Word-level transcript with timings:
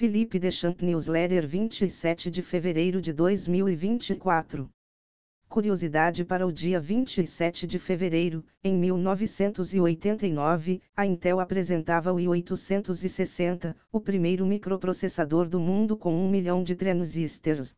Felipe 0.00 0.38
Deschamps 0.38 0.82
Newsletter 0.82 1.46
27 1.46 2.30
de 2.30 2.40
fevereiro 2.40 3.02
de 3.02 3.12
2024. 3.12 4.66
Curiosidade 5.46 6.24
para 6.24 6.46
o 6.46 6.50
dia 6.50 6.80
27 6.80 7.66
de 7.66 7.78
fevereiro, 7.78 8.42
em 8.64 8.74
1989, 8.78 10.80
a 10.96 11.04
Intel 11.04 11.38
apresentava 11.38 12.14
o 12.14 12.16
i860, 12.16 13.76
o 13.92 14.00
primeiro 14.00 14.46
microprocessador 14.46 15.46
do 15.46 15.60
mundo 15.60 15.98
com 15.98 16.14
um 16.14 16.30
milhão 16.30 16.64
de 16.64 16.74
transistores. 16.74 17.76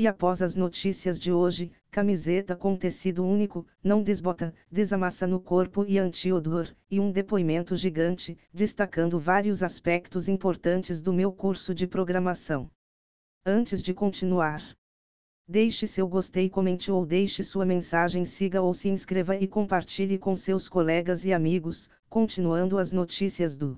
E 0.00 0.06
após 0.06 0.40
as 0.40 0.54
notícias 0.54 1.18
de 1.18 1.32
hoje, 1.32 1.72
camiseta 1.90 2.54
com 2.54 2.76
tecido 2.76 3.26
único, 3.26 3.66
não 3.82 4.00
desbota, 4.00 4.54
desamassa 4.70 5.26
no 5.26 5.40
corpo 5.40 5.84
e 5.88 5.98
anti-odor, 5.98 6.68
e 6.88 7.00
um 7.00 7.10
depoimento 7.10 7.74
gigante, 7.74 8.38
destacando 8.54 9.18
vários 9.18 9.60
aspectos 9.60 10.28
importantes 10.28 11.02
do 11.02 11.12
meu 11.12 11.32
curso 11.32 11.74
de 11.74 11.84
programação. 11.84 12.70
Antes 13.44 13.82
de 13.82 13.92
continuar, 13.92 14.62
deixe 15.48 15.84
seu 15.84 16.06
gostei, 16.06 16.48
comente 16.48 16.92
ou 16.92 17.04
deixe 17.04 17.42
sua 17.42 17.66
mensagem, 17.66 18.24
siga 18.24 18.62
ou 18.62 18.72
se 18.72 18.88
inscreva 18.88 19.34
e 19.34 19.48
compartilhe 19.48 20.16
com 20.16 20.36
seus 20.36 20.68
colegas 20.68 21.24
e 21.24 21.32
amigos, 21.32 21.90
continuando 22.08 22.78
as 22.78 22.92
notícias 22.92 23.56
do 23.56 23.76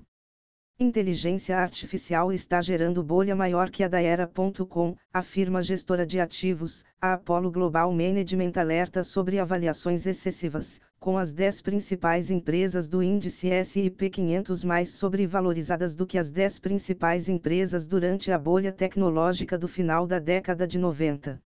Inteligência 0.81 1.59
artificial 1.59 2.33
está 2.33 2.59
gerando 2.59 3.03
bolha 3.03 3.35
maior 3.35 3.69
que 3.69 3.83
a 3.83 3.87
da 3.87 4.01
era.com, 4.01 4.95
afirma 5.13 5.61
gestora 5.61 6.07
de 6.07 6.19
ativos. 6.19 6.83
A 6.99 7.13
Apollo 7.13 7.51
Global 7.51 7.91
Management 7.91 8.53
alerta 8.55 9.03
sobre 9.03 9.37
avaliações 9.37 10.07
excessivas, 10.07 10.81
com 10.99 11.19
as 11.19 11.31
10 11.31 11.61
principais 11.61 12.31
empresas 12.31 12.89
do 12.89 13.03
índice 13.03 13.47
S&P 13.47 14.09
500 14.09 14.63
mais 14.63 14.89
sobrevalorizadas 14.89 15.93
do 15.93 16.07
que 16.07 16.17
as 16.17 16.31
10 16.31 16.57
principais 16.57 17.29
empresas 17.29 17.85
durante 17.85 18.31
a 18.31 18.39
bolha 18.39 18.71
tecnológica 18.71 19.59
do 19.59 19.67
final 19.67 20.07
da 20.07 20.17
década 20.17 20.67
de 20.67 20.79
90. 20.79 21.39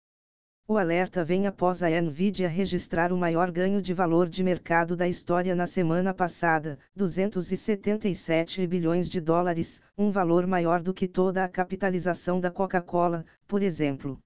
O 0.68 0.80
alerta 0.80 1.24
vem 1.24 1.46
após 1.46 1.84
a 1.84 1.90
Nvidia 2.02 2.50
registrar 2.50 3.14
o 3.14 3.18
maior 3.18 3.52
ganho 3.52 3.80
de 3.80 3.94
valor 3.94 4.28
de 4.28 4.44
mercado 4.44 4.96
da 4.96 5.08
história 5.08 5.54
na 5.54 5.68
semana 5.68 6.12
passada, 6.12 6.80
277 6.96 8.66
bilhões 8.66 9.08
de 9.08 9.22
dólares, 9.22 9.80
um 9.96 10.10
valor 10.10 10.48
maior 10.48 10.82
do 10.82 10.92
que 10.92 11.08
toda 11.08 11.44
a 11.44 11.48
capitalização 11.48 12.40
da 12.40 12.50
Coca-Cola, 12.50 13.24
por 13.48 13.62
exemplo. 13.62 14.18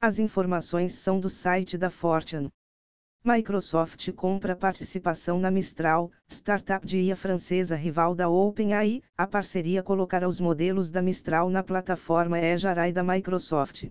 As 0.00 0.18
informações 0.18 0.94
são 0.94 1.20
do 1.20 1.28
site 1.28 1.78
da 1.78 1.88
Fortune. 1.88 2.50
Microsoft 3.22 4.10
compra 4.14 4.56
participação 4.56 5.38
na 5.38 5.52
Mistral, 5.52 6.10
startup 6.26 6.84
de 6.84 6.98
IA 6.98 7.14
francesa 7.14 7.76
rival 7.76 8.12
da 8.16 8.28
OpenAI. 8.28 9.02
A 9.16 9.24
parceria 9.24 9.84
colocará 9.84 10.26
os 10.26 10.40
modelos 10.40 10.90
da 10.90 11.00
Mistral 11.00 11.48
na 11.48 11.62
plataforma 11.62 12.38
Azure 12.38 12.90
da 12.92 13.04
Microsoft. 13.04 13.88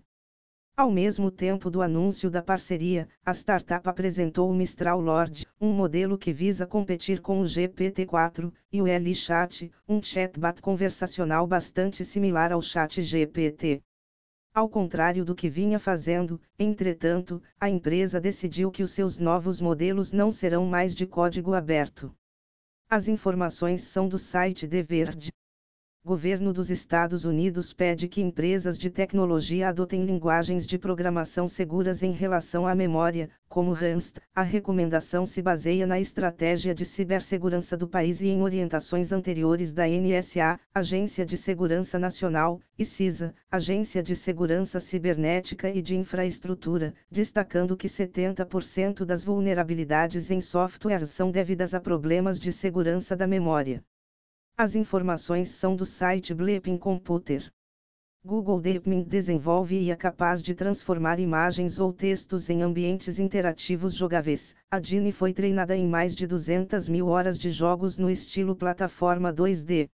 Ao 0.80 0.90
mesmo 0.90 1.30
tempo 1.30 1.70
do 1.70 1.82
anúncio 1.82 2.30
da 2.32 2.42
parceria, 2.42 3.06
a 3.26 3.34
startup 3.34 3.90
apresentou 3.90 4.50
o 4.50 4.56
Mistral 4.56 5.02
Lord, 5.02 5.46
um 5.60 5.74
modelo 5.74 6.18
que 6.18 6.32
visa 6.32 6.66
competir 6.66 7.20
com 7.20 7.42
o 7.42 7.44
GPT-4, 7.44 8.50
e 8.72 8.82
o 8.82 8.88
L-Chat, 8.88 9.70
um 9.86 10.02
chatbot 10.02 10.62
conversacional 10.62 11.46
bastante 11.46 12.06
similar 12.06 12.54
ao 12.54 12.62
Chat 12.62 13.02
GPT. 13.02 13.82
Ao 14.54 14.70
contrário 14.70 15.26
do 15.26 15.36
que 15.36 15.50
vinha 15.50 15.80
fazendo, 15.80 16.40
entretanto, 16.58 17.44
a 17.60 17.70
empresa 17.70 18.22
decidiu 18.22 18.72
que 18.72 18.82
os 18.82 18.92
seus 18.92 19.18
novos 19.18 19.60
modelos 19.60 20.14
não 20.14 20.32
serão 20.32 20.66
mais 20.66 20.96
de 20.96 21.06
código 21.06 21.54
aberto. 21.54 22.16
As 22.90 23.10
informações 23.10 23.82
são 23.82 24.08
do 24.08 24.18
site 24.18 24.66
The 24.66 24.82
Verge. 24.82 25.30
Governo 26.06 26.54
dos 26.54 26.70
Estados 26.70 27.26
Unidos 27.26 27.74
pede 27.74 28.08
que 28.08 28.22
empresas 28.22 28.80
de 28.80 28.90
tecnologia 28.90 29.68
adotem 29.68 30.06
linguagens 30.06 30.66
de 30.66 30.80
programação 30.80 31.46
seguras 31.46 32.02
em 32.02 32.14
relação 32.14 32.66
à 32.66 32.74
memória, 32.74 33.30
como 33.50 33.74
Rust. 33.74 34.18
A 34.34 34.42
recomendação 34.42 35.26
se 35.26 35.42
baseia 35.42 35.86
na 35.86 36.00
estratégia 36.00 36.74
de 36.74 36.86
cibersegurança 36.86 37.76
do 37.76 37.86
país 37.86 38.22
e 38.22 38.30
em 38.30 38.42
orientações 38.42 39.12
anteriores 39.12 39.74
da 39.74 39.86
NSA, 39.86 40.58
Agência 40.74 41.26
de 41.26 41.36
Segurança 41.36 42.00
Nacional, 42.00 42.62
e 42.78 42.86
CISA, 42.86 43.36
Agência 43.52 44.02
de 44.02 44.16
Segurança 44.16 44.80
Cibernética 44.80 45.70
e 45.70 45.82
de 45.82 45.98
Infraestrutura, 45.98 46.94
destacando 47.12 47.76
que 47.76 47.90
70% 47.90 49.04
das 49.04 49.26
vulnerabilidades 49.26 50.32
em 50.32 50.40
softwares 50.40 51.10
são 51.10 51.30
devidas 51.30 51.74
a 51.74 51.82
problemas 51.82 52.40
de 52.40 52.54
segurança 52.54 53.18
da 53.18 53.28
memória. 53.28 53.84
As 54.62 54.76
informações 54.76 55.52
são 55.52 55.74
do 55.74 55.86
site 55.86 56.34
Bleeping 56.34 56.78
Computer. 56.78 57.50
Google 58.26 58.60
DeepMind 58.60 59.08
desenvolve 59.08 59.80
e 59.80 59.90
é 59.90 59.96
capaz 59.96 60.44
de 60.44 60.54
transformar 60.54 61.18
imagens 61.18 61.80
ou 61.80 61.94
textos 61.94 62.50
em 62.50 62.62
ambientes 62.62 63.20
interativos 63.20 63.94
jogáveis. 63.94 64.58
A 64.70 64.78
Dini 64.78 65.14
foi 65.14 65.32
treinada 65.32 65.78
em 65.78 65.88
mais 65.88 66.14
de 66.14 66.28
200 66.28 66.90
mil 66.90 67.08
horas 67.08 67.40
de 67.40 67.50
jogos 67.50 67.98
no 67.98 68.10
estilo 68.10 68.54
plataforma 68.54 69.32
2D. 69.32 69.88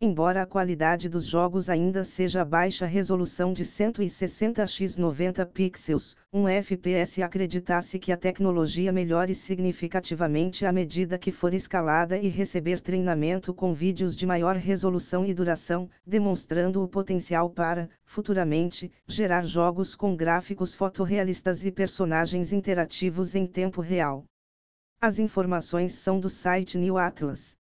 Embora 0.00 0.42
a 0.42 0.46
qualidade 0.46 1.08
dos 1.08 1.26
jogos 1.26 1.68
ainda 1.68 2.04
seja 2.04 2.44
baixa 2.44 2.86
resolução 2.86 3.52
de 3.52 3.64
160 3.64 4.64
x 4.64 4.96
90 4.96 5.44
pixels, 5.46 6.16
um 6.32 6.46
FPS 6.46 7.20
acreditasse 7.20 7.98
que 7.98 8.12
a 8.12 8.16
tecnologia 8.16 8.92
melhore 8.92 9.34
significativamente 9.34 10.64
à 10.64 10.70
medida 10.70 11.18
que 11.18 11.32
for 11.32 11.52
escalada 11.52 12.16
e 12.16 12.28
receber 12.28 12.80
treinamento 12.80 13.52
com 13.52 13.74
vídeos 13.74 14.16
de 14.16 14.24
maior 14.24 14.54
resolução 14.54 15.26
e 15.26 15.34
duração, 15.34 15.90
demonstrando 16.06 16.80
o 16.80 16.86
potencial 16.86 17.50
para, 17.50 17.90
futuramente, 18.04 18.92
gerar 19.04 19.42
jogos 19.44 19.96
com 19.96 20.14
gráficos 20.14 20.76
fotorrealistas 20.76 21.64
e 21.64 21.72
personagens 21.72 22.52
interativos 22.52 23.34
em 23.34 23.48
tempo 23.48 23.80
real. 23.80 24.24
As 25.00 25.18
informações 25.18 25.94
são 25.94 26.20
do 26.20 26.28
site 26.28 26.78
New 26.78 26.96
Atlas. 26.96 27.57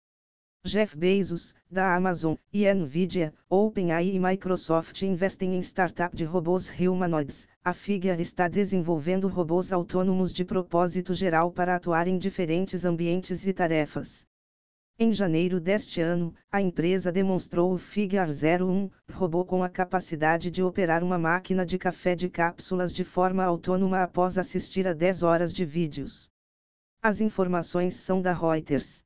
Jeff 0.65 0.95
Bezos, 0.95 1.53
da 1.69 1.93
Amazon, 1.93 2.35
e 2.53 2.73
Nvidia, 2.73 3.33
OpenAI 3.49 4.11
e 4.15 4.17
Microsoft 4.17 5.01
investem 5.01 5.55
em 5.55 5.59
startup 5.59 6.15
de 6.15 6.23
robôs 6.23 6.71
humanoides. 6.79 7.49
A 7.61 7.73
Figure 7.73 8.21
está 8.21 8.47
desenvolvendo 8.47 9.27
robôs 9.27 9.73
autônomos 9.73 10.31
de 10.31 10.45
propósito 10.45 11.13
geral 11.13 11.51
para 11.51 11.75
atuar 11.75 12.07
em 12.07 12.17
diferentes 12.17 12.85
ambientes 12.85 13.45
e 13.45 13.51
tarefas. 13.51 14.25
Em 14.97 15.11
janeiro 15.11 15.59
deste 15.59 15.99
ano, 15.99 16.33
a 16.49 16.61
empresa 16.61 17.11
demonstrou 17.11 17.73
o 17.73 17.77
Figure 17.77 18.31
01, 18.31 18.89
robô 19.11 19.43
com 19.43 19.63
a 19.63 19.69
capacidade 19.69 20.49
de 20.49 20.63
operar 20.63 21.03
uma 21.03 21.17
máquina 21.17 21.65
de 21.65 21.77
café 21.77 22.15
de 22.15 22.29
cápsulas 22.29 22.93
de 22.93 23.03
forma 23.03 23.43
autônoma 23.43 24.01
após 24.01 24.37
assistir 24.37 24.87
a 24.87 24.93
10 24.93 25.23
horas 25.23 25.53
de 25.53 25.65
vídeos. 25.65 26.29
As 27.01 27.19
informações 27.19 27.95
são 27.95 28.21
da 28.21 28.31
Reuters. 28.31 29.03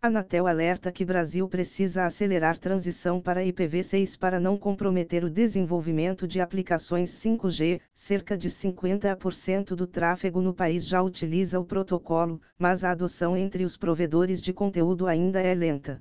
Anatel 0.00 0.46
alerta 0.46 0.92
que 0.92 1.04
Brasil 1.04 1.48
precisa 1.48 2.06
acelerar 2.06 2.56
transição 2.56 3.20
para 3.20 3.42
IPv6 3.42 4.16
para 4.16 4.38
não 4.38 4.56
comprometer 4.56 5.24
o 5.24 5.30
desenvolvimento 5.30 6.24
de 6.24 6.40
aplicações 6.40 7.10
5G. 7.10 7.80
Cerca 7.92 8.38
de 8.38 8.48
50% 8.48 9.74
do 9.74 9.88
tráfego 9.88 10.40
no 10.40 10.54
país 10.54 10.86
já 10.86 11.02
utiliza 11.02 11.58
o 11.58 11.64
protocolo, 11.64 12.40
mas 12.56 12.84
a 12.84 12.92
adoção 12.92 13.36
entre 13.36 13.64
os 13.64 13.76
provedores 13.76 14.40
de 14.40 14.52
conteúdo 14.52 15.04
ainda 15.08 15.40
é 15.40 15.52
lenta. 15.52 16.00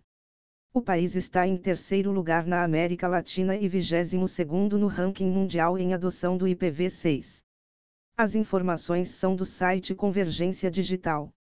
O 0.72 0.80
país 0.80 1.16
está 1.16 1.48
em 1.48 1.58
terceiro 1.58 2.12
lugar 2.12 2.46
na 2.46 2.64
América 2.64 3.08
Latina 3.08 3.56
e 3.56 3.68
22 3.68 4.30
segundo 4.30 4.78
no 4.78 4.86
ranking 4.86 5.28
mundial 5.28 5.76
em 5.76 5.96
adoção 5.96 6.38
do 6.38 6.46
IPv6. 6.46 7.42
As 8.16 8.36
informações 8.36 9.10
são 9.10 9.36
do 9.36 9.44
site 9.44 9.96
Convergência 9.96 10.70
Digital. 10.70 11.34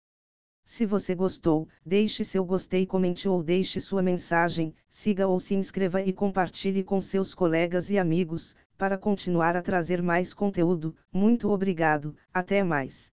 Se 0.67 0.85
você 0.85 1.15
gostou, 1.15 1.65
deixe 1.85 2.25
seu 2.25 2.43
gostei, 2.43 2.85
comente 2.85 3.29
ou 3.29 3.41
deixe 3.41 3.79
sua 3.79 4.01
mensagem, 4.01 4.75
siga 4.89 5.25
ou 5.25 5.39
se 5.39 5.55
inscreva 5.55 6.01
e 6.01 6.11
compartilhe 6.11 6.83
com 6.83 6.99
seus 6.99 7.33
colegas 7.33 7.89
e 7.89 7.97
amigos, 7.97 8.53
para 8.77 8.97
continuar 8.97 9.55
a 9.55 9.61
trazer 9.61 10.01
mais 10.01 10.33
conteúdo. 10.33 10.93
Muito 11.09 11.49
obrigado, 11.49 12.13
até 12.33 12.65
mais. 12.65 13.13